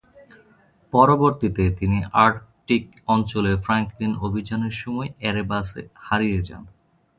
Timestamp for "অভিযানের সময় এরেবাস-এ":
4.27-5.83